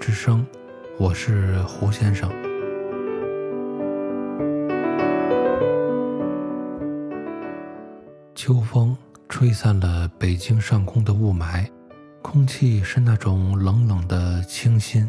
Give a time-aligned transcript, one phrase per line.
[0.00, 0.46] 之声，
[0.98, 2.30] 我是胡先生。
[8.34, 8.96] 秋风
[9.28, 11.68] 吹散了北京上空的雾霾，
[12.22, 15.08] 空气是那种冷冷的清新，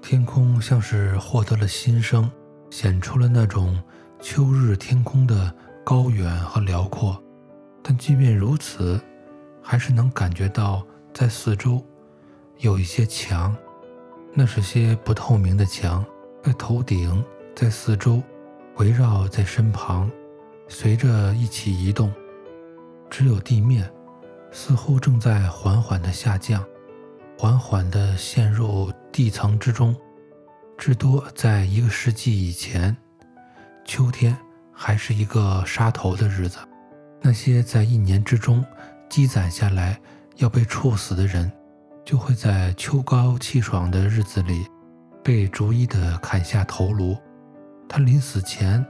[0.00, 2.28] 天空像是获得了新生，
[2.70, 3.78] 显出了那种
[4.18, 7.22] 秋日天空的高远和辽阔。
[7.82, 8.98] 但即便如此，
[9.62, 11.84] 还是能感觉到在四周
[12.60, 13.54] 有一些墙，
[14.38, 16.04] 那是些不透明的墙，
[16.42, 18.22] 在头顶，在四周，
[18.76, 20.10] 围绕在身旁，
[20.68, 22.12] 随着一起移动。
[23.08, 23.90] 只有地面，
[24.52, 26.62] 似乎正在缓缓地下降，
[27.38, 29.96] 缓缓地陷入地层之中。
[30.76, 32.94] 至多在一个世纪以前，
[33.86, 34.36] 秋天
[34.70, 36.58] 还是一个杀头的日子。
[37.22, 38.62] 那些在一年之中
[39.08, 39.98] 积攒下来
[40.36, 41.50] 要被处死的人，
[42.06, 44.64] 就会在秋高气爽的日子里，
[45.24, 47.18] 被逐一的砍下头颅。
[47.88, 48.84] 他临死前，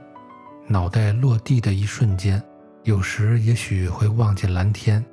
[0.67, 2.41] 脑袋落地的一瞬间。
[2.83, 5.03] 有时也许会望见蓝天，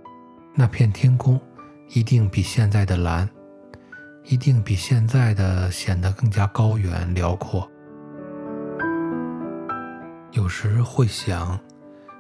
[0.55, 1.41] 那片天空
[1.95, 3.27] 一定比现在的蓝，
[4.25, 7.67] 一定比现在的显得更加高远辽阔。
[10.33, 11.59] 有时会想，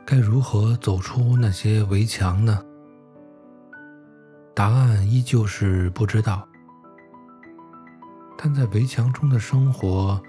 [0.07, 2.59] 该如何走出那些围墙呢？
[4.55, 6.47] 答案依旧是不知道。
[8.39, 10.23] 但在围墙中的生活，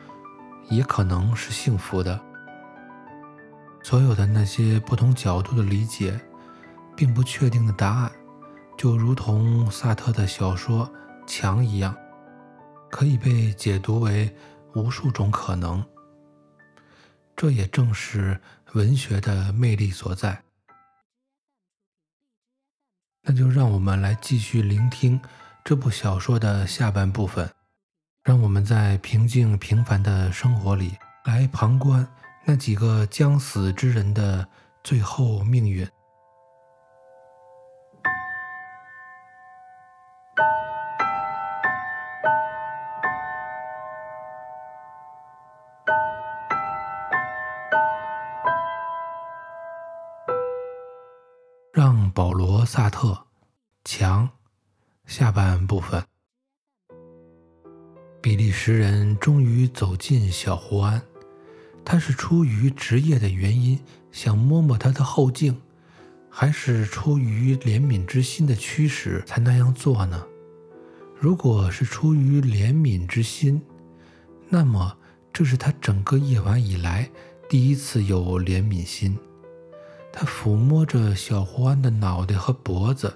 [0.69, 2.19] 也可能是幸福的。
[3.83, 6.19] 所有的那些不同角度的理解，
[6.95, 8.11] 并不确定的答案，
[8.75, 10.87] 就如同萨特的小说
[11.27, 11.95] 《墙》一样，
[12.89, 14.35] 可以被解读为
[14.73, 15.85] 无数种可能。
[17.35, 18.39] 这也正是
[18.73, 20.41] 文学的魅力所在。
[23.25, 25.19] 那就让我们来继续聆听
[25.63, 27.49] 这部小说的下半部分，
[28.23, 30.93] 让我们在平静平凡的生活里
[31.23, 32.07] 来旁观。
[32.45, 34.47] 那几个将死之人的
[34.83, 35.87] 最后命运，
[52.65, 53.27] 萨特
[53.83, 54.27] 强
[55.05, 56.03] 下半部分，
[58.21, 61.01] 比利时人终于走进小胡安。
[61.85, 63.79] 他是出于职业的原因
[64.11, 65.61] 想摸摸他的后颈，
[66.29, 70.25] 还是出于怜悯之心的驱使才那样做呢？
[71.19, 73.61] 如果是出于怜悯之心，
[74.49, 74.97] 那么
[75.31, 77.09] 这是他整个夜晚以来
[77.47, 79.15] 第一次有怜悯心。
[80.17, 83.13] 他抚摸着小胡安的脑袋和脖子，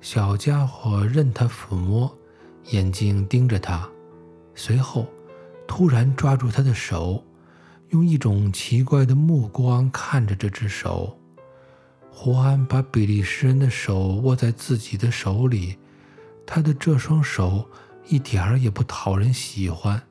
[0.00, 2.10] 小家伙任他抚摸，
[2.70, 3.86] 眼睛盯着他，
[4.54, 5.06] 随后
[5.68, 7.22] 突然抓住他的手。
[7.90, 11.16] 用一种奇怪的目光看着这只手，
[12.10, 15.76] 胡安把比利时人的手握在自己的手里，
[16.46, 17.68] 他的这双手
[18.08, 20.02] 一点儿也不讨人喜欢，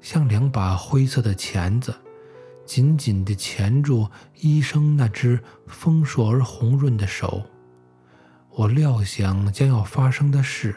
[0.00, 1.94] 像两把灰色的钳子，
[2.64, 4.08] 紧紧地钳住
[4.40, 7.42] 医生那只丰硕而红润的手。
[8.50, 10.74] 我料想将要发生的事，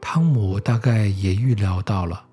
[0.00, 2.24] 汤姆大概也预料到了，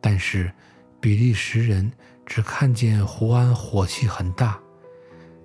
[0.00, 0.52] 但是
[1.00, 1.92] 比利时人。
[2.26, 4.58] 只看见胡安火气很大，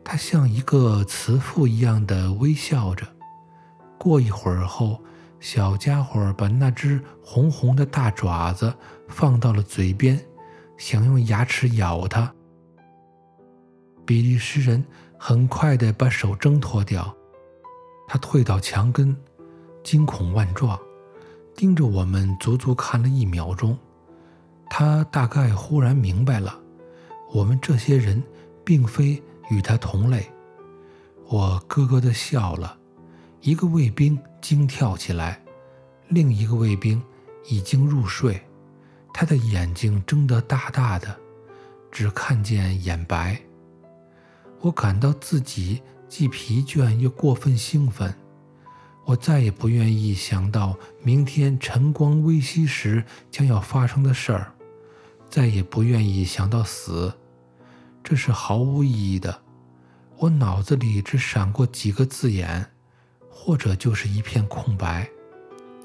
[0.01, 3.05] 他像一个慈父一样的微笑着。
[3.97, 5.03] 过一会儿后，
[5.41, 8.73] 小家伙把那只红红的大爪子
[9.09, 10.17] 放到了嘴边，
[10.77, 12.33] 想用牙齿咬它。
[14.09, 14.83] 比利时人
[15.19, 17.15] 很快地把手挣脱掉，
[18.07, 19.15] 他退到墙根，
[19.83, 20.79] 惊恐万状，
[21.55, 23.77] 盯着我们足足看了一秒钟。
[24.67, 26.59] 他大概忽然明白了。
[27.31, 28.23] 我们这些人
[28.65, 29.21] 并非
[29.51, 30.27] 与他同类。
[31.27, 32.75] 我咯咯地笑了。
[33.41, 35.39] 一个卫兵惊跳起来，
[36.07, 36.99] 另一个卫兵
[37.47, 38.41] 已经入睡，
[39.13, 41.15] 他的眼睛睁得大大的，
[41.91, 43.39] 只看见眼白。
[44.61, 48.13] 我感到自己既疲倦又过分兴奋。
[49.05, 54.53] 我再也不愿意想到明天晨光微曦时将要发生的事儿。
[55.29, 57.13] 再也不愿意想到死，
[58.03, 59.41] 这是毫无意义的。
[60.17, 62.65] 我脑子里只闪过几个字眼，
[63.29, 65.07] 或者就是一片空白。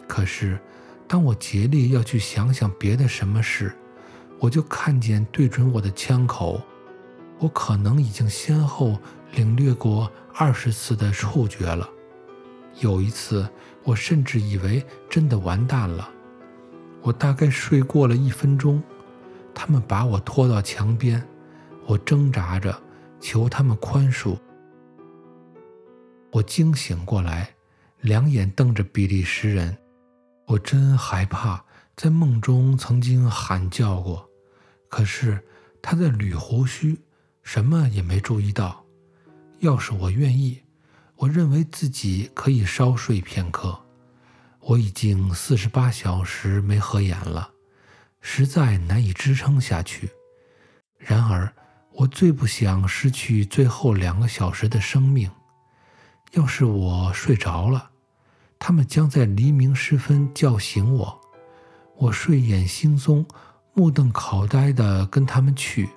[0.09, 0.59] 可是，
[1.07, 3.77] 当我竭力要去想想别的什么事，
[4.41, 6.63] 我就看见对准我的枪口，
[7.39, 8.99] 我可能已经先后
[9.33, 11.89] 领略过二十次的触觉了。
[12.81, 13.49] 有一次，
[13.83, 16.11] 我甚至以为真的完蛋了。
[17.03, 18.83] 我大概睡过了一分钟，
[19.55, 21.23] 他们把我拖到墙边，
[21.87, 22.77] 我挣扎着
[23.21, 24.37] 求他们宽恕。
[26.33, 27.55] 我惊醒过来，
[28.01, 29.77] 两眼瞪着比利时人。
[30.47, 31.65] 我真害怕，
[31.97, 34.29] 在梦中曾经喊叫过，
[34.89, 35.39] 可是
[35.81, 36.99] 他在捋胡须，
[37.45, 38.85] 什么也没注意到。
[39.61, 40.61] 要是我愿意。
[41.17, 43.79] 我认为自己可以稍睡片刻。
[44.59, 47.51] 我已经四十八小时没合眼了，
[48.21, 50.11] 实在难以支撑下去。
[50.99, 51.53] 然而，
[51.93, 55.31] 我最不想失去最后两个小时的生命。
[56.33, 57.91] 要是我睡着了，
[58.59, 61.21] 他们将在黎明时分叫醒我。
[61.97, 63.25] 我睡眼惺忪，
[63.73, 65.89] 目瞪口呆地跟他们去，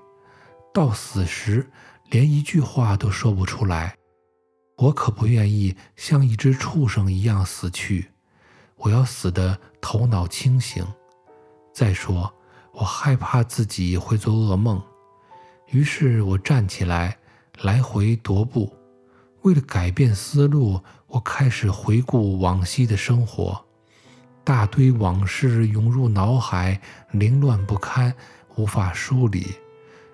[0.78, 1.68] 到死时
[2.12, 3.98] 连一句话都说不出来。
[4.76, 8.12] 我可不愿意像一只畜生一样死去，
[8.76, 10.86] 我要死得头脑清醒。
[11.74, 12.32] 再说，
[12.74, 14.80] 我害怕自己会做噩梦。
[15.72, 17.18] 于是我站起来，
[17.60, 18.72] 来回踱步。
[19.42, 23.66] 为了改变思路，我开始回顾往昔的生活。
[24.44, 28.14] 大堆往事涌入脑海，凌乱不堪，
[28.56, 29.56] 无法梳理。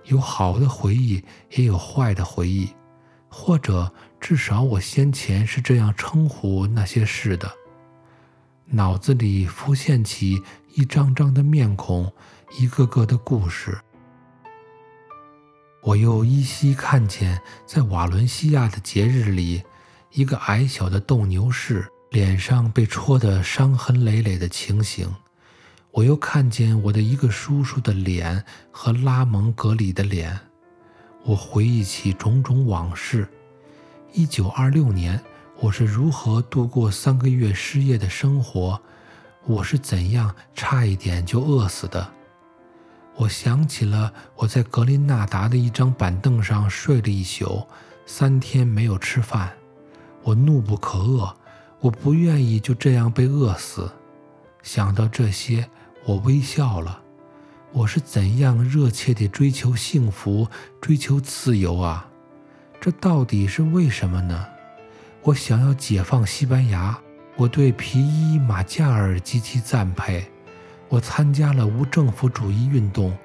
[0.05, 2.69] 有好的回忆，也有坏的回忆。
[3.29, 7.51] 或者至少我先前是这样称呼那些事的。
[8.67, 10.41] 脑子里浮现起
[10.75, 12.13] 一张张的面孔，
[12.59, 13.77] 一个个的故事。
[15.81, 19.63] 我又依稀看见，在瓦伦西亚的节日里，
[20.11, 25.13] 一个矮小的斗牛士脸上被戳得伤痕累累的情形。
[25.93, 30.39] 我又看见我的一个叔叔的脸和拉蒙格里的脸。
[31.23, 33.27] 我回忆起种种往事。
[34.11, 35.21] 一九二六年，
[35.59, 38.81] 我是如何度过三个月失业的生活？
[39.45, 42.11] 我是怎样差一点就饿死的？
[43.15, 47.67] 我想起了我在格林纳达的一张板凳上睡了一宿，
[48.07, 49.53] 三天没有吃饭。
[50.23, 51.31] 我怒不可遏，
[51.81, 53.91] 我不愿意就这样被饿死。
[54.63, 55.69] 想到这些，
[56.05, 57.01] 我微笑了。
[57.71, 60.47] 我是怎样热切地追求幸福、
[60.79, 62.07] 追求自由啊！
[62.79, 64.45] 这到底是为什么呢？
[65.23, 66.99] 我想要解放西班牙，
[67.35, 70.29] 我对皮伊马加尔极其赞佩。
[70.89, 73.17] 我参加了无政府主义运动，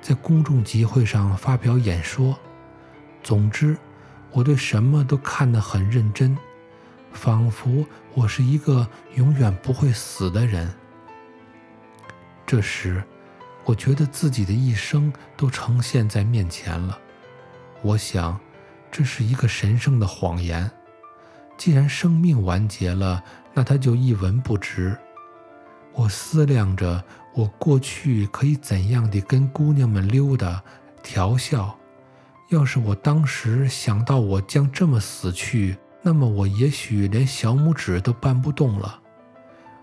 [0.00, 2.38] 在公众集会上发表演说。
[3.24, 3.76] 总之，
[4.30, 6.36] 我对什么都看得很认真，
[7.10, 7.84] 仿佛
[8.14, 8.86] 我是一个
[9.16, 10.72] 永远不会死的人。
[12.46, 13.02] 这时。
[13.64, 16.96] 我觉得自己的一生都呈现在面前了。
[17.82, 18.38] 我想，
[18.92, 20.70] 这是一个神圣的谎言。
[21.58, 24.96] 既然生命完结了，那它就一文不值。
[25.94, 27.02] 我思量着，
[27.34, 30.62] 我过去可以怎样地跟姑娘们溜达、
[31.02, 31.76] 调笑。
[32.50, 39.00] 要是我当时想到我将这么死去，那么我也许连小拇指都搬不动了。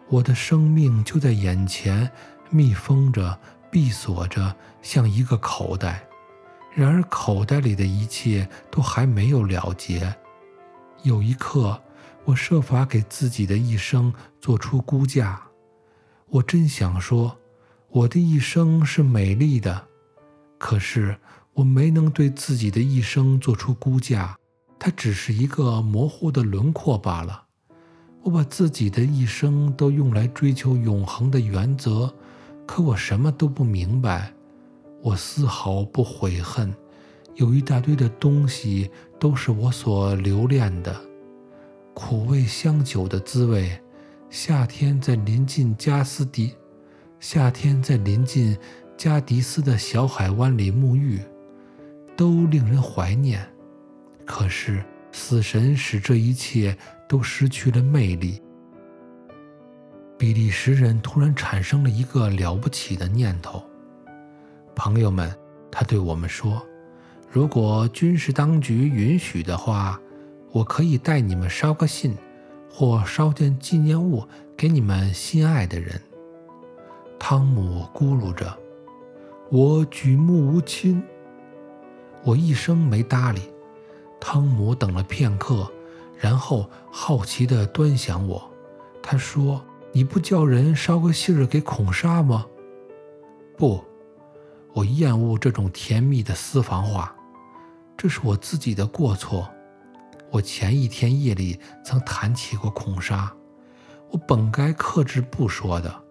[0.08, 2.10] 我的生命就在眼前，
[2.54, 3.38] 密封着。
[3.74, 6.08] 闭锁着，像一个口袋。
[6.76, 10.16] 然而，口袋里的一切都还没有了结。
[11.02, 11.82] 有一刻，
[12.24, 15.42] 我设法给自己的一生做出估价。
[16.30, 17.36] 我真想说，
[17.90, 19.88] 我的一生是美丽的。
[20.60, 21.18] 可是，
[21.54, 24.38] 我没能对自己的一生做出估价，
[24.78, 27.46] 它只是一个模糊的轮廓罢了。
[28.22, 32.14] 我把自己的一生都用来追求永恒的原则。
[32.66, 34.34] 可我什么都不明白，
[35.02, 36.74] 我丝毫不悔恨。
[37.36, 40.96] 有一大堆的东西都是我所留恋的，
[41.96, 43.82] 苦味香酒的滋味，
[44.30, 46.54] 夏天在临近加斯迪，
[47.20, 48.56] 夏天在临近
[48.96, 51.20] 加迪斯的小海湾里沐浴，
[52.16, 53.44] 都令人怀念。
[54.26, 56.78] 可是死神使这一切
[57.10, 58.43] 都失去了魅力。
[60.24, 63.62] 比利时人突然产生了一个了不起的念头。
[64.74, 65.30] 朋友们，
[65.70, 66.66] 他对我们说
[67.30, 70.00] ：“如果军事当局允许的话，
[70.54, 72.16] 我可以带你们捎个信，
[72.72, 74.26] 或捎件纪念物
[74.56, 76.02] 给你们心爱的人。”
[77.20, 78.58] 汤姆咕噜着
[79.52, 81.04] ：“我举目无亲。”
[82.24, 83.42] 我一声没搭理。
[84.22, 85.70] 汤姆等了片刻，
[86.18, 88.50] 然后好奇地端详我。
[89.02, 89.62] 他说。
[89.96, 92.48] 你不叫人捎个信儿给孔莎吗？
[93.56, 93.84] 不，
[94.74, 97.16] 我厌恶这种甜蜜的私房话，
[97.96, 99.48] 这是我自己的过错。
[100.32, 103.32] 我前一天夜里曾谈起过孔莎，
[104.10, 106.04] 我本该克制不说的。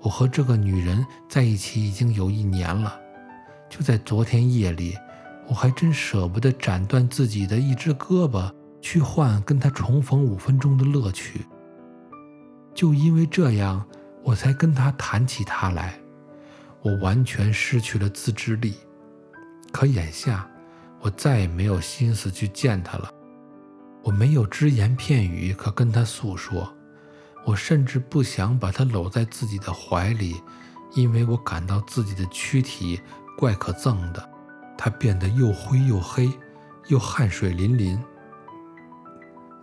[0.00, 3.00] 我和这个女人在一起已经有一年了，
[3.70, 4.98] 就在昨天夜里，
[5.46, 11.46] 我还真舍不得斩断自己的一只胳膊，去换跟她重逢五分钟的乐趣。
[12.74, 13.86] 就因为这样，
[14.22, 15.98] 我才跟他谈起他来。
[16.80, 18.74] 我完全失去了自制力，
[19.70, 20.48] 可眼下，
[21.00, 23.10] 我再也没有心思去见他了。
[24.02, 26.72] 我没有只言片语可跟他诉说。
[27.44, 30.40] 我甚至不想把他搂在自己的怀里，
[30.94, 33.00] 因为我感到自己的躯体
[33.36, 34.30] 怪可憎的。
[34.78, 36.30] 他变得又灰又黑，
[36.88, 38.00] 又汗水淋淋。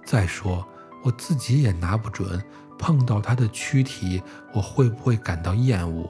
[0.06, 0.66] 再说，
[1.04, 2.42] 我自己也拿不准，
[2.79, 6.09] 碰到他的躯体，我会不会感到厌恶？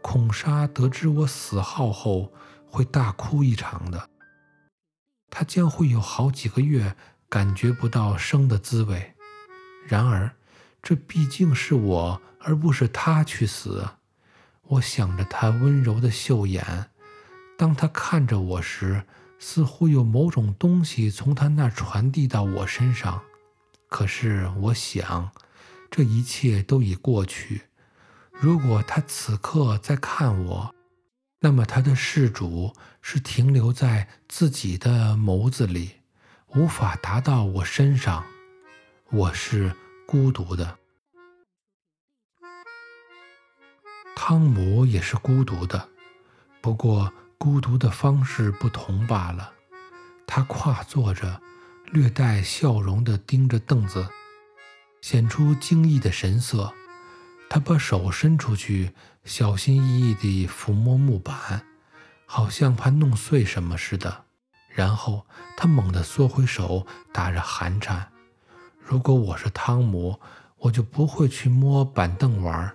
[0.00, 2.32] 孔莎得知我死号后，
[2.66, 4.08] 会大哭一场的。
[5.28, 6.96] 她将会有好几个月
[7.28, 9.12] 感觉不到生的滋味。
[9.86, 10.30] 然而。
[10.84, 13.88] 这毕竟是我，而不是他去死。
[14.62, 16.90] 我想着他温柔的秀眼，
[17.56, 19.04] 当他看着我时，
[19.38, 23.22] 似乎有某种东西从他那传递到我身上。
[23.88, 25.30] 可是我想，
[25.92, 27.68] 这一切都已过去。
[28.32, 30.74] 如果他此刻在看我，
[31.38, 36.00] 那么他的事主是停留在自己的眸子里，
[36.56, 38.24] 无法达到我身上。
[39.10, 39.76] 我是。
[40.04, 40.78] 孤独的
[44.14, 45.88] 汤姆也是孤独的，
[46.60, 49.54] 不过孤独的方式不同罢了。
[50.26, 51.40] 他跨坐着，
[51.86, 54.06] 略带笑容地盯着凳子，
[55.02, 56.72] 显出惊异的神色。
[57.50, 58.92] 他把手伸出去，
[59.24, 61.66] 小心翼翼地抚摸木板，
[62.24, 64.24] 好像怕弄碎什么似的。
[64.70, 68.08] 然后他猛地缩回手，打着寒颤。
[68.80, 70.18] 如果我是汤姆，
[70.56, 72.74] 我就不会去摸板凳玩，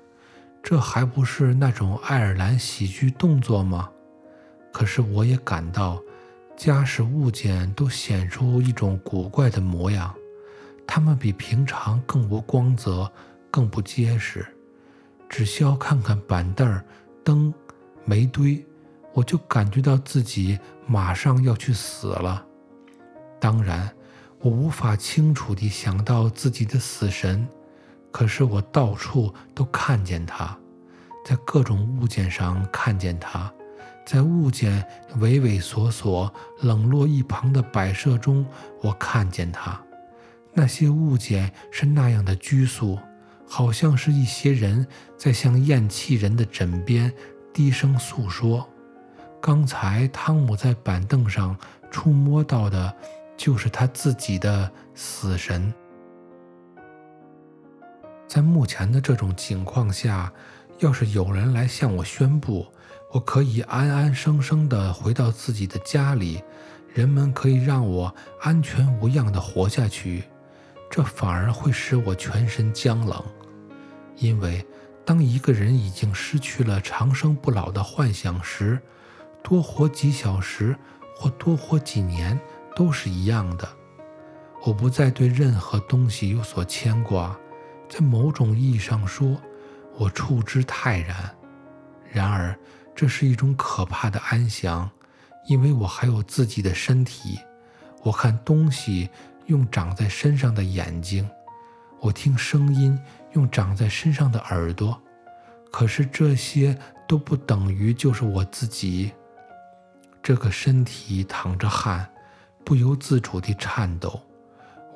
[0.61, 3.89] 这还不是那种爱尔兰喜剧动作吗？
[4.71, 5.99] 可是我也感到，
[6.55, 10.13] 家使物件都显出一种古怪的模样，
[10.87, 13.11] 它们比平常更无光泽，
[13.51, 14.43] 更不结实。
[15.29, 16.81] 只需要看看板凳、
[17.23, 17.53] 灯、
[18.05, 18.65] 煤堆，
[19.13, 22.43] 我就感觉到自己马上要去死了。
[23.39, 23.93] 当然。
[24.39, 27.47] 我无法清楚地想到自己的死神，
[28.11, 30.55] 可是我到处都看见他，
[31.25, 33.51] 在各种物件上看见他，
[34.05, 34.85] 在物件
[35.19, 38.45] 畏畏缩缩、冷落一旁的摆设中，
[38.83, 39.81] 我看见他。
[40.57, 42.99] 那些物件是那样的拘束，
[43.47, 44.85] 好像是一些人
[45.15, 47.13] 在向咽气人的枕边
[47.53, 48.67] 低声诉说。
[49.39, 51.55] 刚才汤姆在板凳上
[51.89, 52.93] 触摸到的。
[53.37, 55.71] 就是他自己的死神。
[58.27, 60.33] 在目前的这种情况下，
[60.79, 62.65] 要是有人来向我宣布，
[63.11, 66.41] 我可以安安生生地回到自己的家里，
[66.91, 68.11] 人们可以让我
[68.41, 70.23] 安全无恙地活下去，
[70.89, 73.23] 这反而会使我全身僵冷。
[74.17, 74.65] 因为
[75.05, 78.79] 当一个人已经失去了长生不老的幻想时，
[79.43, 80.75] 多活几小时
[81.15, 82.39] 或多活几年。
[82.75, 83.67] 都是一样的。
[84.63, 87.35] 我不再对任何东西有所牵挂，
[87.89, 89.35] 在某种意义上说，
[89.97, 91.35] 我处之泰然。
[92.11, 92.55] 然而，
[92.95, 94.87] 这是一种可怕的安详，
[95.47, 97.39] 因为我还有自己的身体。
[98.03, 99.09] 我看东西
[99.47, 101.29] 用长在身上的眼睛，
[101.99, 102.97] 我听声音
[103.33, 105.01] 用长在身上的耳朵。
[105.71, 106.77] 可是这些
[107.07, 109.11] 都不等于就是我自己。
[110.23, 112.09] 这个身体淌着汗。
[112.65, 114.21] 不由自主地颤抖，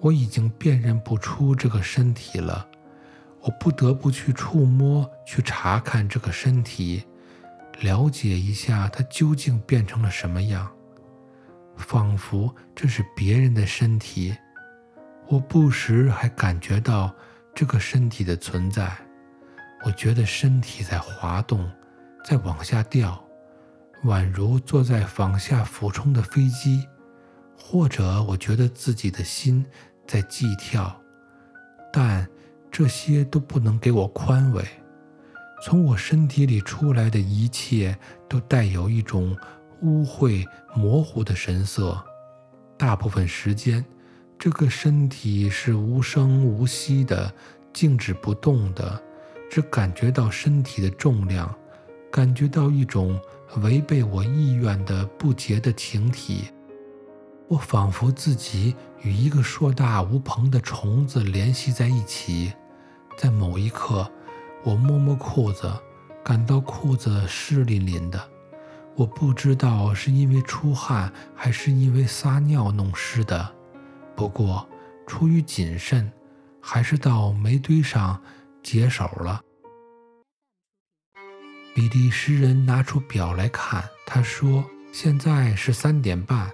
[0.01, 2.67] 我已经辨认不出这个身体了。
[3.39, 7.05] 我不得不去触摸，去查看这个身体，
[7.79, 10.69] 了解一下它究竟变成了什么样。
[11.75, 14.35] 仿佛这是别人的身体，
[15.27, 17.13] 我不时还感觉到
[17.53, 18.91] 这个身体的存在。
[19.83, 21.69] 我觉得身体在滑动，
[22.23, 23.23] 在往下掉，
[24.03, 26.87] 宛如坐在往下俯冲的飞机。
[27.63, 29.63] 或者我觉得自己的心
[30.07, 30.99] 在悸跳，
[31.93, 32.27] 但
[32.71, 34.65] 这些都不能给我宽慰。
[35.63, 37.95] 从我身体里出来的一切
[38.27, 39.37] 都带有一种
[39.81, 40.45] 污秽、
[40.75, 42.01] 模糊的神色。
[42.77, 43.83] 大部分时间，
[44.39, 47.31] 这个身体是无声无息的、
[47.71, 49.01] 静止不动的，
[49.49, 51.53] 只感觉到身体的重量，
[52.11, 53.19] 感觉到一种
[53.57, 56.45] 违背我意愿的不洁的情体。
[57.47, 62.53] 我仿佛自己与一个硕大无朋的虫子联系在一起。
[63.17, 64.09] 在某一刻，
[64.63, 65.69] 我摸摸裤子，
[66.23, 68.30] 感到裤子湿淋淋的。
[69.01, 73.51] 我不知道是因为出汗还是因为撒尿弄湿的。
[74.15, 74.69] 不过，
[75.07, 76.11] 出于谨慎，
[76.61, 78.21] 还是到煤堆上
[78.61, 79.41] 解手了。
[81.73, 86.51] 比利时人拿出表来看，他说：“现在是三点半。”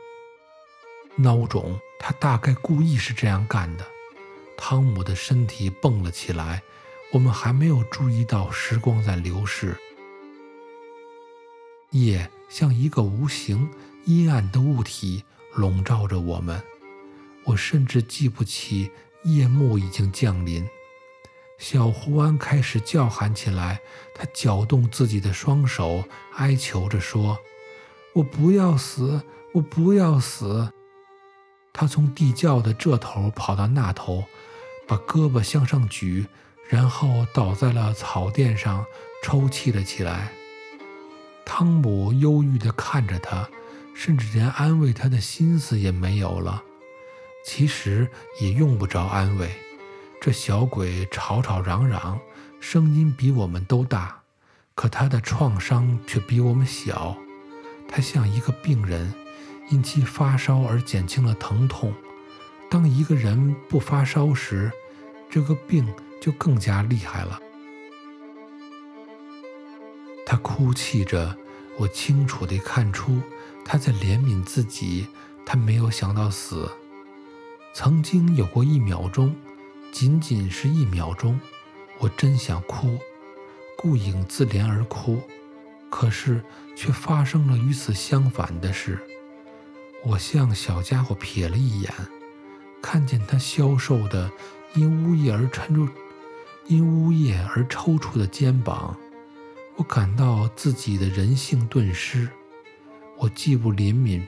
[1.19, 3.85] 孬种，他大概故意是这样干的。
[4.57, 6.61] 汤姆的身体蹦了起来。
[7.13, 9.77] 我们还没有注意到时光在流逝，
[11.91, 13.69] 夜像一个无形、
[14.05, 16.61] 阴暗的物体笼罩着我们。
[17.45, 18.91] 我甚至记不起
[19.23, 20.67] 夜幕已经降临。
[21.57, 23.79] 小胡安开始叫喊起来，
[24.13, 26.03] 他搅动自己的双手，
[26.35, 27.39] 哀求着说
[28.13, 30.71] ：“我不要死，我不要死。”
[31.73, 34.25] 他从地窖的这头跑到那头，
[34.87, 36.27] 把胳膊向上举，
[36.69, 38.85] 然后倒在了草垫上，
[39.23, 40.31] 抽泣了起来。
[41.49, 43.47] 汤姆忧郁地看着他，
[43.95, 46.61] 甚至连安慰他的心思也没有了。
[47.45, 48.05] 其实
[48.41, 49.49] 也用不着安慰，
[50.19, 52.19] 这小鬼吵吵嚷嚷，
[52.59, 54.19] 声音比我们都大，
[54.75, 57.15] 可他的创伤却比我们小。
[57.87, 59.13] 他像一个病人。
[59.69, 61.93] 因其发烧而减轻了疼痛。
[62.69, 64.71] 当一个人不发烧时，
[65.29, 65.85] 这个病
[66.21, 67.37] 就更加厉害了。
[70.29, 71.37] 他哭泣着，
[71.77, 73.21] 我清楚地看出
[73.63, 75.07] 他在怜悯自己。
[75.45, 76.69] 他没有想到死。
[77.73, 79.33] 曾经有过一秒钟，
[79.93, 81.39] 仅仅是一秒钟，
[81.99, 82.99] 我真想哭，
[83.77, 85.21] 顾影自怜而哭。
[85.89, 86.43] 可是
[86.75, 88.99] 却发生了与此相反的事。
[90.03, 91.93] 我向小家伙瞥了一眼，
[92.81, 94.29] 看见他消瘦的、
[94.73, 95.87] 因呜咽而抻住、
[96.65, 98.97] 因呜咽而抽搐的肩膀。
[99.77, 102.27] 我感到自己的人性顿失。
[103.17, 104.21] 我既不怜悯，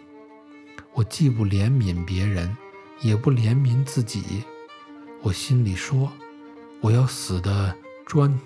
[0.94, 2.56] 我既不怜悯别人，
[3.02, 4.44] 也不怜悯自己。
[5.22, 6.12] 我心里说
[6.82, 8.40] ：“我要死的专，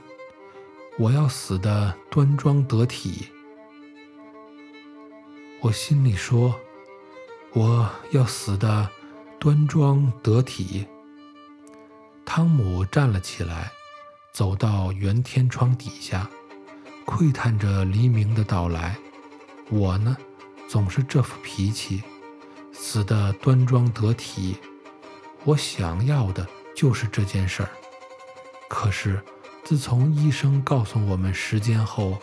[0.98, 3.28] 我要死的端庄得体。”
[5.62, 6.60] 我心里说。
[7.56, 8.90] 我要死的
[9.40, 10.88] 端庄得体。
[12.26, 13.72] 汤姆站了起来，
[14.32, 16.28] 走到圆天窗底下，
[17.06, 18.98] 窥探着黎明的到来。
[19.70, 20.16] 我呢，
[20.68, 22.04] 总是这副脾气，
[22.72, 24.58] 死的端庄得体。
[25.44, 27.70] 我想要的就是这件事儿。
[28.70, 29.22] 可是，
[29.64, 32.18] 自从医生告诉我们时间后，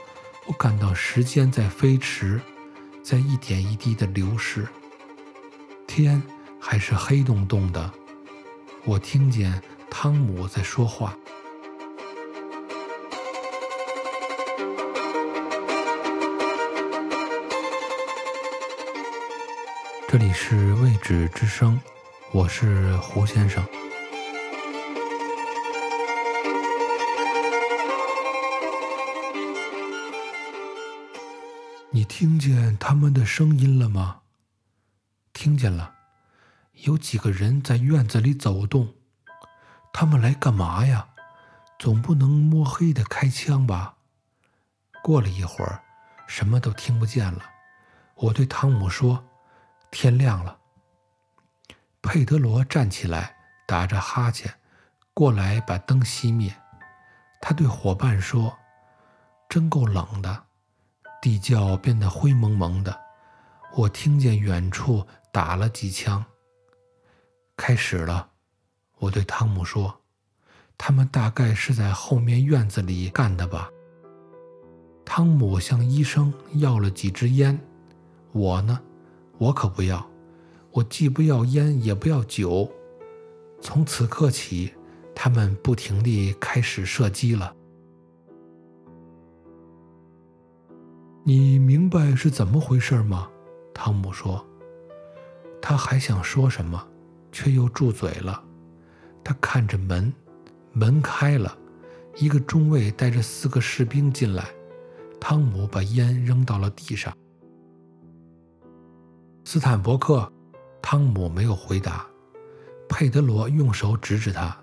[0.46, 2.40] 我感到时间在飞驰，
[3.02, 4.66] 在一点一滴的流逝。
[5.86, 6.22] 天
[6.60, 7.92] 还是黑洞洞的，
[8.84, 11.16] 我听见汤姆在说话。
[20.12, 21.80] 这里是未知之声，
[22.32, 23.64] 我是胡先生。
[31.92, 34.22] 你听见他们的声音了吗？
[35.32, 35.94] 听见了，
[36.72, 38.92] 有几个人在院子里走动。
[39.92, 41.06] 他们来干嘛呀？
[41.78, 43.94] 总不能摸黑的开枪吧？
[45.04, 45.80] 过了一会儿，
[46.26, 47.44] 什么都听不见了。
[48.16, 49.24] 我对汤姆说
[49.90, 50.58] ：“天亮了。”
[52.02, 54.52] 佩德罗站起来，打着哈欠，
[55.12, 56.54] 过来把灯熄灭。
[57.40, 58.56] 他对伙伴说
[59.48, 60.44] ：“真够冷的，
[61.20, 62.98] 地窖变得灰蒙蒙的。”
[63.76, 65.06] 我听见远处。
[65.32, 66.24] 打了几枪，
[67.56, 68.30] 开始了。
[68.98, 70.00] 我对汤姆说
[70.76, 73.70] ：“他们大概是在后面院子里干的吧。”
[75.06, 77.56] 汤姆向医生要了几支烟。
[78.32, 78.82] 我呢，
[79.40, 80.06] 我可不要。
[80.70, 82.70] 我既不要烟，也不要酒。
[83.58, 84.72] 从此刻起，
[85.14, 87.56] 他们不停地开始射击了。
[91.24, 93.28] 你明白是怎么回事吗？
[93.72, 94.46] 汤姆说。
[95.60, 96.86] 他还想说什么，
[97.32, 98.44] 却又住嘴了。
[99.24, 100.12] 他看着门，
[100.72, 101.56] 门开了，
[102.16, 104.48] 一个中尉带着四个士兵进来。
[105.18, 107.14] 汤姆把烟扔到了地上。
[109.52, 110.32] 斯坦伯克，
[110.80, 112.06] 汤姆没有回答。
[112.88, 114.56] 佩德罗用手指指他：“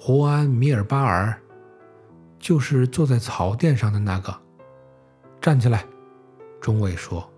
[0.00, 1.40] 胡安·米尔巴尔，
[2.40, 4.36] 就是坐在草垫上的那个。”
[5.40, 5.86] 站起来，
[6.60, 7.32] 中尉说。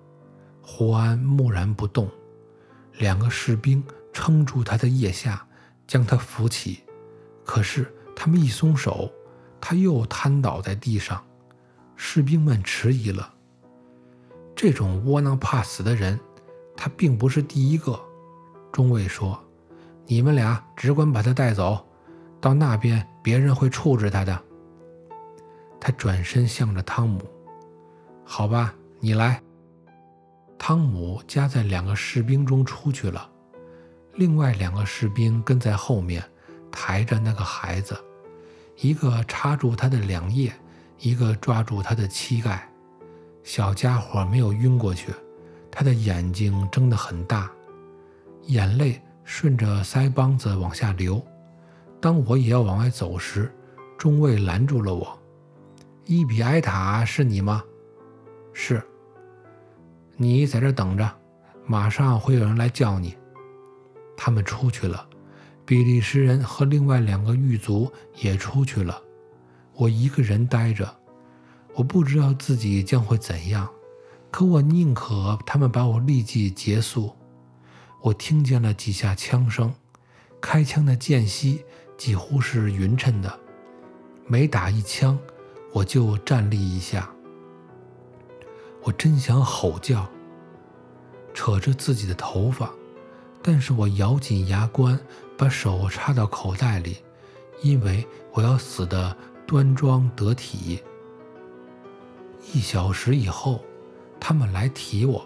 [0.63, 2.09] 胡安木然不动。
[2.95, 5.47] 两个士兵撑住他的腋下，
[5.87, 6.83] 将他扶起。
[7.45, 9.13] 可是他们一松手，
[9.61, 11.23] 他又瘫倒在地上。
[11.97, 13.35] 士兵们迟疑了。
[14.55, 16.19] 这种窝囊怕死的人，
[16.77, 17.99] 他并不是第一个。
[18.73, 19.39] 中尉说
[20.07, 21.85] ：“你们俩只管把他带走，
[22.41, 24.39] 到那边别人会处置他的。”
[25.81, 27.23] 他转身向着汤姆
[28.25, 29.41] ：“好吧，你来。”
[30.59, 33.31] 汤姆夹在两个士兵中出去了，
[34.15, 36.23] 另外两个士兵跟在后面，
[36.73, 37.97] 抬着那个孩子，
[38.77, 40.51] 一个插住他的两腋，
[40.99, 42.69] 一个抓住他的膝盖。
[43.43, 45.13] 小家伙没有晕过去，
[45.87, 47.49] 的眼睛睁得很大，
[48.47, 51.25] 眼泪顺着腮帮子往下流。
[52.01, 53.55] 当我也要往外走时，
[53.97, 55.17] 中尉拦住了我
[56.05, 57.63] ：“伊比埃塔是你吗
[58.53, 58.83] ？”“是。”
[60.19, 61.09] 你在这等着，
[61.67, 63.17] 马上会有人来叫你。
[64.17, 65.09] 他们出去了，
[65.65, 69.01] 比利时人和另外两个狱卒也出去了。
[69.75, 70.93] 我一个人呆着，
[71.75, 73.69] 我不知道自己将会怎样，
[74.37, 77.11] 可我宁可他们把我立即结束。
[78.03, 79.73] 我听见了几下枪声，
[80.43, 81.65] 开枪的间隙
[81.97, 83.41] 几乎是匀称的，
[84.27, 85.19] 每打一枪，
[85.73, 87.11] 我就站立一下。
[88.83, 90.07] 我真想吼叫，
[91.33, 92.71] 扯着自己的头发，
[93.43, 95.01] 但是我咬紧牙关，
[95.39, 96.99] 把手插到口袋里，
[97.63, 100.83] 因为我要死得端庄得体。
[102.53, 103.65] 一小时以后，
[104.29, 105.25] 他们来提我，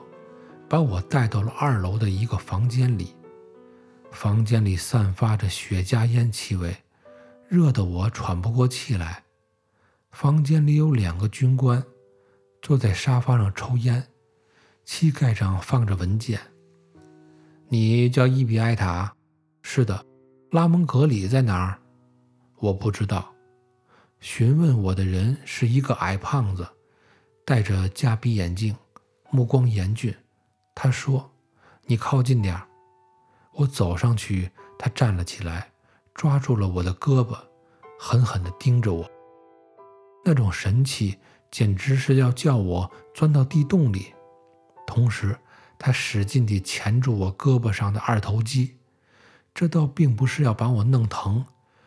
[0.68, 3.16] 把我带到了二楼的一个房间里。
[4.10, 6.76] 房间里散发着雪茄烟气味，
[7.48, 9.24] 热得我喘不过气来。
[10.10, 11.82] 房间里有两个军官。
[12.60, 14.06] 坐在沙发上抽烟，
[14.84, 16.38] 膝盖上放着文件。
[17.70, 19.14] 你叫伊比埃塔？
[19.62, 20.04] 是的。
[20.50, 21.78] 拉蒙格里在哪儿？
[22.58, 23.32] 我不知道。
[24.20, 26.68] 询问我的人是一个矮胖子，
[27.46, 28.76] 戴着夹鼻眼镜，
[29.30, 30.14] 目光严峻。
[30.74, 31.30] 他说
[31.86, 32.66] ：“你靠近点儿。”
[33.54, 35.70] 我走上去，他站了起来，
[36.14, 37.38] 抓住了我的胳膊，
[37.98, 39.10] 狠狠地盯着我。
[40.24, 41.18] 那种神气。
[41.50, 44.14] 简直是要叫我钻到地洞里。
[44.86, 45.36] 同时，
[45.76, 48.76] 他使劲地钳住我胳膊上的二头肌，
[49.52, 51.44] 这倒并不是要把我弄疼，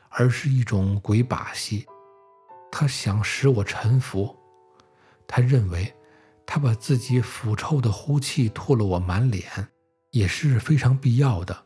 [0.10, 1.88] 而是一种鬼把戏。
[2.74, 4.36] 他想使我臣服。
[5.26, 5.96] 他认为，
[6.46, 9.46] 他把自己腐臭的呼气吐了我满脸，
[10.12, 11.66] 也是非常必要的。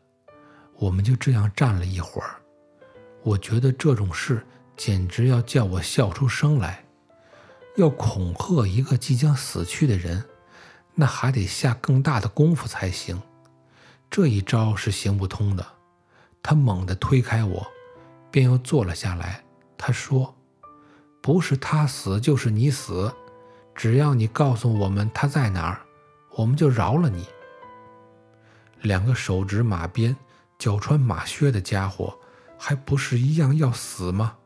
[0.78, 2.36] 我们就这样站了一会儿。
[3.22, 6.84] 我觉得这种事简直要叫我笑出声来。
[7.76, 10.24] 要恐吓一个即将死去的人，
[10.94, 13.22] 那还得下更大的功夫才行。
[14.10, 15.64] 这一招是行不通的。
[16.42, 17.66] 他猛地推开我，
[18.30, 19.44] 便又坐了下来。
[19.76, 20.34] 他说
[21.22, 23.14] ：“不是他死，就是你死。
[23.78, 25.78] 只要你告诉我们他在哪儿，
[26.34, 27.24] 我们就饶了你。”
[28.82, 30.16] 两个手执马鞭、
[30.58, 32.18] 脚穿马靴的家伙，
[32.58, 34.36] 还不是一样要死吗？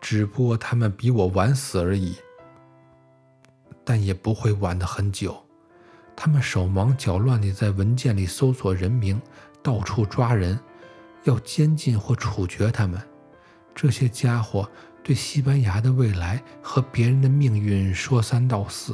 [0.00, 2.16] 只不过他们比我晚死而已。
[3.84, 5.36] 但也不会晚得很久。
[6.16, 9.20] 他们手忙脚乱地在文件里搜索人名，
[9.62, 10.58] 到处抓人，
[11.24, 12.98] 要监禁或处决他们。
[13.74, 14.66] 这些家伙
[15.06, 18.92] 对西班牙的未来和别人的命运说三道四。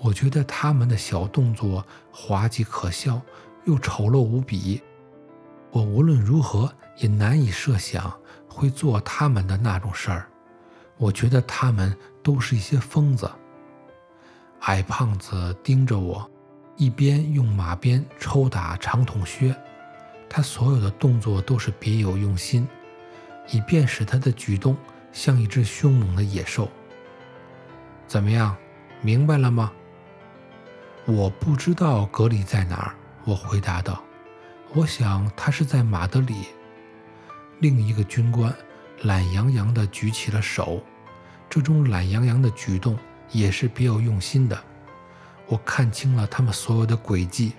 [0.00, 3.20] 我觉得他们的小动作滑稽可笑，
[3.64, 4.80] 又丑陋无比。
[5.72, 8.16] 我无论如何也难以设想
[8.48, 10.28] 会做他们的那种事儿。
[10.98, 11.92] 我觉得他们
[12.22, 13.28] 都是一些疯子。
[14.60, 16.30] 矮胖子盯着我，
[16.76, 19.52] 一边用马鞭抽打长筒靴，
[20.28, 22.68] 他所有的动作都是别有用心，
[23.50, 24.76] 以便使他的举动
[25.14, 26.70] 像一只凶猛的野兽。
[28.06, 28.54] 怎么样，
[29.00, 29.72] 明白了吗？
[31.06, 34.04] 我不知道格里在哪儿，我回答道。
[34.74, 36.48] 我想他是在马德里。
[37.60, 38.54] 另一个军官
[39.04, 40.84] 懒洋洋地举起了手，
[41.48, 42.98] 这种懒洋洋的举动。
[43.30, 44.56] 也是别有用心的。
[45.46, 47.54] 我看清了他们所有的诡计，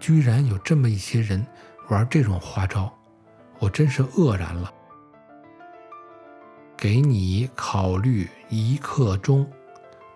[0.00, 1.46] 居然有这么一些人
[1.88, 2.92] 玩这种花招，
[3.60, 4.72] 我真是愕然了。
[6.76, 9.50] 给你考虑一刻钟，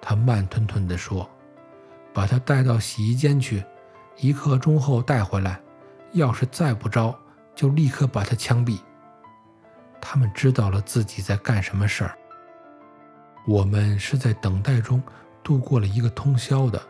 [0.01, 1.29] 他慢吞吞地说
[2.12, 3.64] ：“把他带到洗衣间去，
[4.18, 5.59] 一刻钟后带回来。
[6.12, 7.16] 要是再不招，
[7.55, 8.79] 就立刻把他枪毙。”
[10.03, 12.16] 他们知道了自己在干什么事儿。
[13.46, 15.03] 我们是在等待中
[15.42, 16.81] 度过了一个通宵的。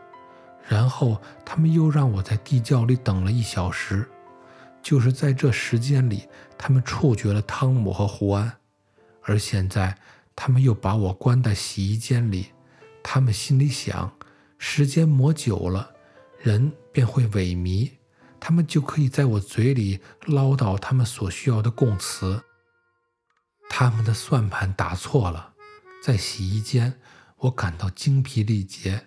[0.69, 4.09] 然后他们又让我在地窖里等了一小时。
[4.83, 8.51] 就是在这时间里，他们处决了汤姆和胡安，
[9.31, 9.97] 而现在
[10.35, 12.49] 他们又把我关在洗衣间里。
[13.01, 14.13] 他们心里想：
[14.59, 15.95] 时间磨久了，
[16.41, 17.93] 人便会萎靡，
[18.41, 22.43] 他们就可以在我嘴里唠叨他们所需要的供词。
[23.69, 25.55] 他们的算盘打错了，
[26.03, 27.01] 在洗衣间，
[27.37, 29.07] 我感到精疲力竭，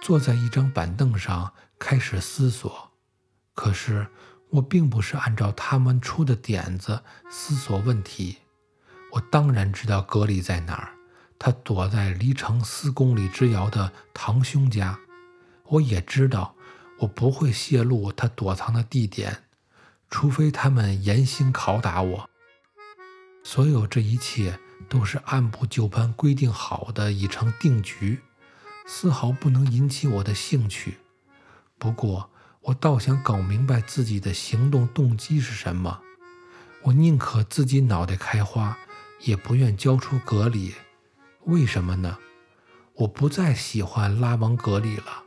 [0.00, 2.92] 坐在一张板凳上开始思索。
[3.52, 4.06] 可是。
[4.48, 8.38] 我并不是按照他们出的点子思索问题。
[9.16, 10.92] 我当然知道格里在哪儿，
[11.38, 14.98] 他躲在离城四公里之遥的堂兄家。
[15.68, 16.54] 我也知道，
[16.98, 19.44] 我不会泄露他躲藏的地点，
[20.10, 22.28] 除非他们严刑拷打我。
[23.42, 28.20] 所有这一切都是按部就班规定好的，已成定局，
[28.86, 30.98] 丝毫不能引起我的兴趣。
[31.78, 32.28] 不过，
[32.60, 36.02] 我倒想搞明白自己的行动动机是什么。
[36.82, 38.76] 我宁可自己脑袋开花，
[39.20, 40.74] 也不愿交出格里。
[41.44, 42.18] 为什么呢？
[42.94, 45.22] 我不再喜欢拉蒙格里了。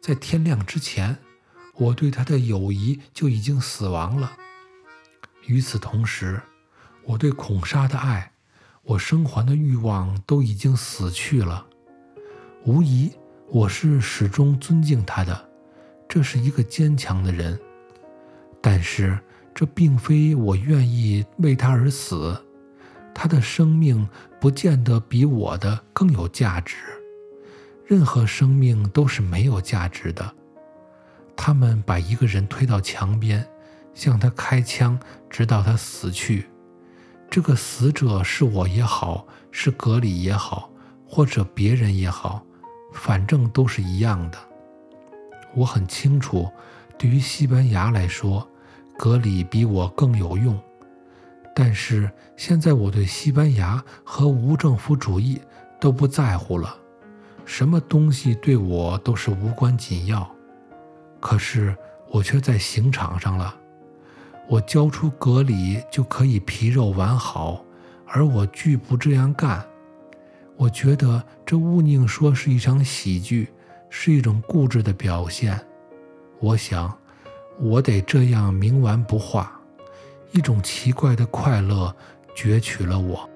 [0.00, 1.18] 在天亮之前，
[1.74, 4.36] 我对他的友谊就已经死亡了。
[5.46, 6.40] 与此同时，
[7.02, 8.32] 我对孔莎的爱，
[8.82, 11.66] 我生还的欲望都已经死去了。
[12.64, 13.12] 无疑，
[13.48, 15.50] 我是始终尊敬他的。
[16.08, 17.58] 这是一个坚强的人，
[18.60, 19.18] 但是
[19.54, 22.43] 这并非我愿意为他而死。
[23.14, 24.08] 他的生命
[24.40, 26.76] 不见得比我的更有价值。
[27.86, 30.34] 任何生命都是没有价值的。
[31.36, 33.46] 他们把一个人推到墙边，
[33.92, 34.98] 向他开枪，
[35.28, 36.46] 直到他死去。
[37.30, 40.70] 这个死者是我也好，是格里也好，
[41.06, 42.44] 或者别人也好，
[42.92, 44.38] 反正都是一样的。
[45.54, 46.50] 我很清楚，
[46.96, 48.48] 对于西班牙来说，
[48.96, 50.58] 格里比我更有用。
[51.54, 55.40] 但是现在我对西班牙和无政府主义
[55.80, 56.76] 都不在乎了，
[57.44, 60.28] 什么东西对我都是无关紧要。
[61.20, 61.76] 可是
[62.10, 63.54] 我却在刑场上了，
[64.48, 67.64] 我交出格里就可以皮肉完好，
[68.06, 69.64] 而我拒不这样干。
[70.56, 73.48] 我觉得这勿宁说是一场喜剧。
[73.96, 75.56] 是一种固执的表现，
[76.40, 76.92] 我想，
[77.60, 79.60] 我得这样冥顽不化。
[80.34, 81.94] 一种奇怪的快乐
[82.34, 83.30] 攫取了我。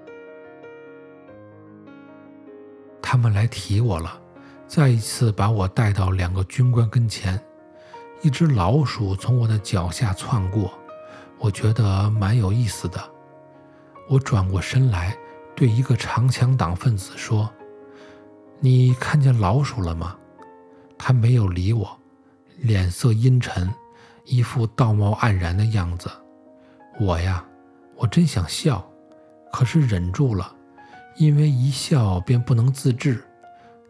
[3.00, 4.20] 他们来提我了，
[4.66, 7.40] 再一次把我带到两个军官跟前。
[8.20, 10.72] 一只老鼠从我的脚下窜过，
[11.38, 13.00] 我觉得蛮有意思的。
[14.08, 15.16] 我转过身来，
[15.54, 17.48] 对一个长枪党分子说
[18.58, 20.18] ：“你看见老鼠了吗？”
[20.98, 21.96] 他没有理我，
[22.56, 23.72] 脸色阴沉，
[24.24, 26.10] 一副道貌岸然的样子。
[27.00, 27.44] 我呀，
[27.96, 28.84] 我真想笑，
[29.52, 30.52] 可是忍住了，
[31.16, 33.22] 因为一笑便不能自制。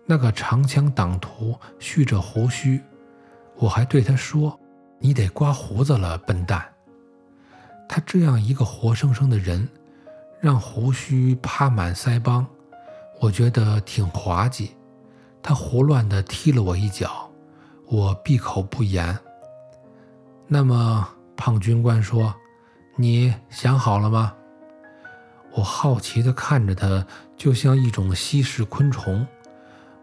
[0.05, 2.81] 那个长枪党徒蓄着胡须，
[3.57, 4.59] 我还对他说
[4.99, 6.63] ：“你得刮胡子了，笨蛋。”
[7.89, 9.69] 他这样一个活生生的人，
[10.41, 12.47] 让胡须趴满腮帮，
[13.21, 14.77] 我觉得挺滑稽。
[15.43, 17.31] 他胡乱地踢了我一脚，
[17.87, 19.19] 我闭口不言。
[20.47, 22.35] 那么，胖军官说
[23.01, 24.35] ：“你想好了吗？”
[25.55, 27.07] 我好奇地看着他，
[27.37, 29.27] 就像一种稀世昆虫。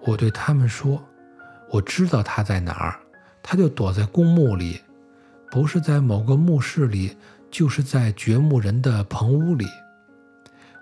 [0.02, 1.04] 我对他们说
[1.70, 3.00] ：“我知道他在哪儿，
[3.44, 4.82] 他就躲在公墓里，
[5.52, 7.18] 不是在某个墓室里，
[7.52, 9.66] 就是在掘墓人的棚屋里。”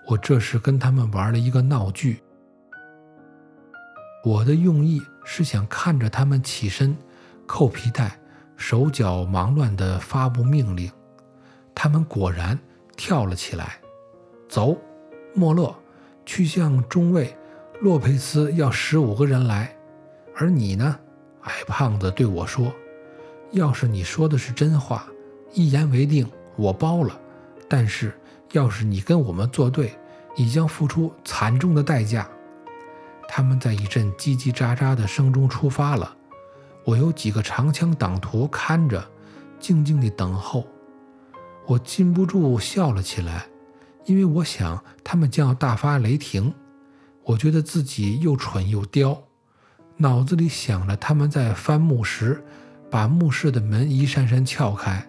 [0.06, 2.22] 我这是跟他们玩了一个闹剧。
[4.24, 6.96] 我的用意是想看着他们起身，
[7.46, 8.18] 扣皮带，
[8.56, 10.90] 手脚忙乱地发布命令。
[11.74, 12.58] 他们果然
[12.96, 13.78] 跳了起来。
[14.48, 14.76] 走，
[15.34, 15.74] 莫勒，
[16.24, 17.36] 去向中尉
[17.80, 19.74] 洛佩斯要十五个人来。
[20.36, 20.98] 而你呢，
[21.42, 22.72] 矮胖子对我说
[23.52, 25.06] ：“要是你说的是真话，
[25.52, 27.20] 一言为定，我包了。
[27.68, 28.12] 但是
[28.52, 29.92] 要是你跟我们作对，
[30.36, 32.28] 你将付出惨重的代价。”
[33.26, 36.16] 他们在一阵叽叽喳喳的声中出发了。
[36.84, 39.04] 我有几个长枪党徒看着，
[39.58, 40.66] 静静地等候。
[41.66, 43.46] 我禁不住笑了起来，
[44.04, 46.52] 因为我想他们将要大发雷霆。
[47.24, 49.22] 我觉得自己又蠢又刁，
[49.96, 52.44] 脑子里想着他们在翻墓时，
[52.90, 55.06] 把墓室的门一扇扇撬开。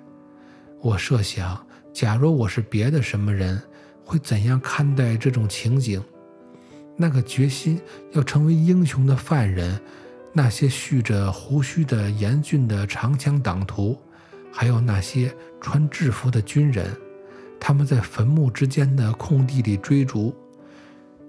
[0.82, 3.62] 我设想，假如我是别的什么人，
[4.06, 6.02] 会怎样看待这种情景？
[6.96, 7.82] 那个决心
[8.14, 9.78] 要成为英雄的犯人，
[10.32, 14.00] 那些蓄着胡须的严峻的长枪党徒，
[14.58, 16.96] 还有那些穿制服的军人，
[17.60, 20.34] 他们在坟墓之间的空地里追逐，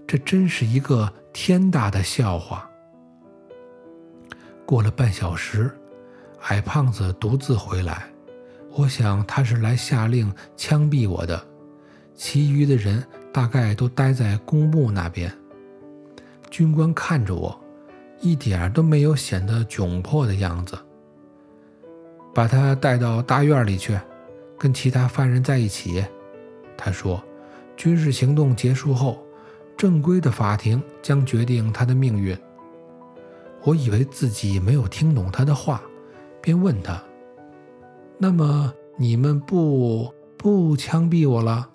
[0.07, 2.71] 这真是一个天大的笑话。
[4.65, 5.77] 过了半小时，
[6.43, 8.07] 矮胖子独自回来，
[8.71, 11.45] 我想他是来下令枪毙我的。
[12.15, 15.37] 其余的人大概都待在公墓那边。
[16.49, 17.61] 军官看着我。
[18.19, 20.75] 一点都没有显得窘迫的样子。
[22.37, 23.99] 把他带到大院里去，
[24.59, 26.05] 跟其他犯人在一起。
[26.77, 27.25] 他说
[27.79, 29.25] ：“军事行动结束后，
[29.75, 32.37] 正规的法庭将决定他的命运。”
[33.65, 35.81] 我以为自己没有听懂他的话，
[36.43, 37.03] 便问他
[38.21, 41.67] ：“那么你们不不枪毙我了？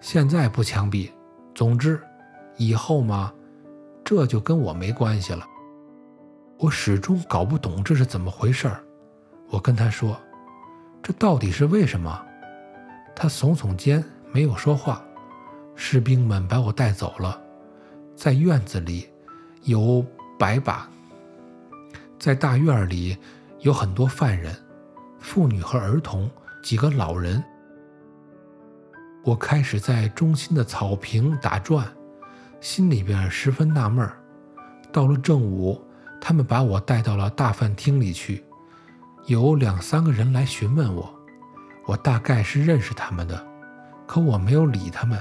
[0.00, 1.08] 现在不枪毙，
[1.54, 2.00] 总之，
[2.56, 3.32] 以后嘛。”
[4.04, 5.46] 这就跟我没关系了。
[6.58, 8.80] 我始终搞不懂这是怎么回事儿。
[9.54, 10.20] 我跟他说
[11.00, 12.20] ：“这到底是为什么？”
[13.14, 15.00] 他耸耸肩，没有说话。
[15.76, 17.40] 士兵们把我带走了。
[18.16, 19.08] 在院子里
[19.62, 20.04] 有
[20.36, 20.88] 百把，
[22.18, 23.16] 在大院里
[23.60, 24.52] 有很多犯人、
[25.20, 26.28] 妇女和儿童，
[26.60, 27.42] 几个老人。
[29.22, 31.86] 我开始在中心的草坪打转。
[32.60, 34.10] 心里边十分纳闷。
[34.90, 35.80] 到了正午，
[36.20, 38.42] 他们把我带到了大饭厅里去，
[39.26, 41.18] 有两三个人来询问我，
[41.86, 43.46] 我大概是认识他们的，
[44.06, 45.18] 可我没有理他们，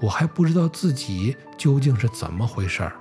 [0.00, 2.92] 我还不知道自己究竟是怎么回事儿。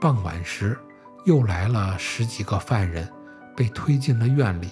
[0.00, 0.78] 傍晚时，
[1.24, 3.10] 又来了十几个犯人，
[3.56, 4.70] 被推进了院里。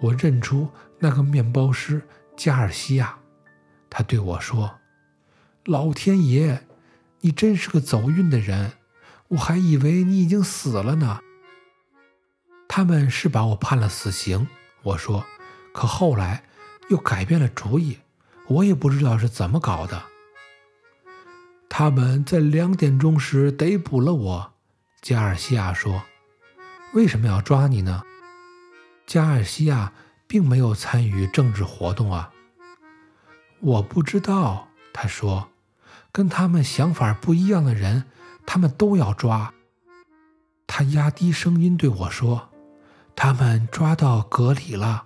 [0.00, 2.02] 我认出那个面包师
[2.36, 3.16] 加尔西亚，
[3.88, 4.74] 他对我说
[5.64, 6.64] ：“老天爷！”
[7.20, 8.72] 你真是个走运的人，
[9.26, 11.18] 我还以为你已经死了呢。
[12.68, 14.46] 他们是把我判了死刑，
[14.82, 15.24] 我说，
[15.72, 16.44] 可后来
[16.90, 17.98] 又改变了主意，
[18.46, 20.04] 我也不知道是怎么搞的。
[21.68, 24.52] 他们在两点钟时逮捕了我，
[25.00, 26.04] 加尔西亚说。
[26.94, 28.02] 为什么要抓你呢？
[29.06, 29.92] 加尔西亚
[30.26, 32.32] 并没有参与政治活动啊。
[33.60, 35.48] 我不知道，他说。
[36.10, 38.04] 跟他们想法不一样的人，
[38.46, 39.52] 他们都要抓。
[40.66, 42.48] 他压低声音对我说
[43.20, 45.04] ：“他们抓到格里了。”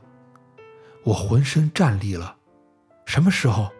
[1.02, 2.36] 我浑身战栗了。
[3.06, 3.70] 什么时候？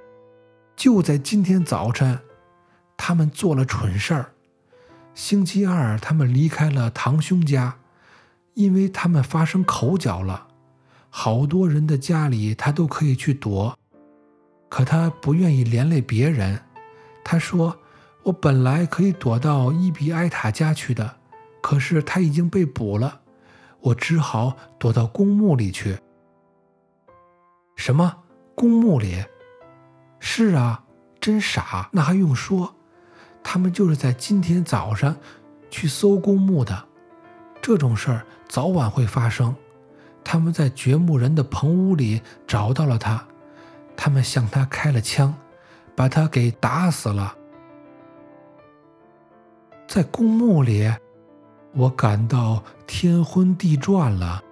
[0.75, 2.19] 就在今天早晨。
[2.97, 4.33] 他们做了蠢事儿。
[5.13, 7.77] 星期二，他们离开了堂兄家，
[8.55, 10.49] 因为他们发生口角了。
[11.11, 13.79] 好多人的家里，他都可以去躲，
[14.71, 16.59] 可他不愿意连累别人。
[17.23, 17.77] 他说
[18.25, 21.19] ：“我本来可以躲到伊比埃塔家去的，
[21.61, 23.21] 可是他已经被捕了，
[23.83, 25.99] 我只好躲到公墓里去。”
[27.77, 28.17] 什么？
[28.55, 29.25] 公墓里？
[30.19, 30.85] 是啊，
[31.21, 31.91] 真傻！
[31.93, 32.75] 那还用说？
[33.43, 35.15] 他们就是在今天早上
[35.71, 36.87] 去搜公墓的。
[37.61, 39.55] 这种事儿早晚会发生。
[40.25, 43.27] 他们在掘墓人的棚屋里找到了他，
[43.97, 45.35] 他们向他开了枪。
[45.95, 47.37] 把他给打死了，
[49.87, 50.91] 在公墓里，
[51.75, 54.43] 我感到天昏地转了。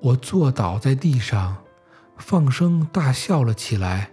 [0.00, 1.56] 我坐倒在地上，
[2.16, 4.10] 放声大笑了起来，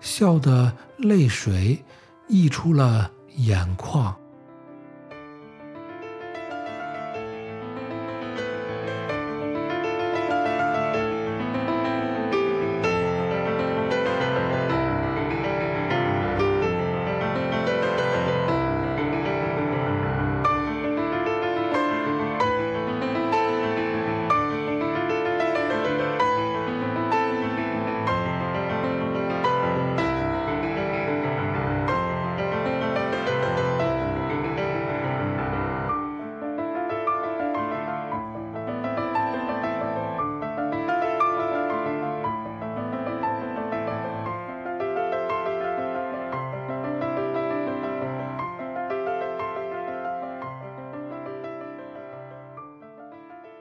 [0.00, 1.84] 笑得泪水
[2.28, 4.16] 溢出了眼眶。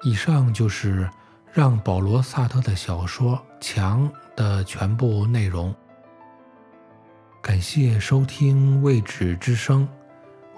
[0.08, 1.10] 以上就是
[1.52, 5.76] 让保罗·萨特的小说《墙》的全部内容。
[7.42, 9.86] 感谢收听《未知之声》，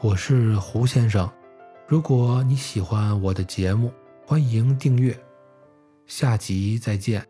[0.02, 1.28] 我是胡先生。
[1.88, 3.92] 如果你喜欢我的节目，
[4.24, 5.20] 欢迎订阅。
[6.06, 7.29] 下集再见。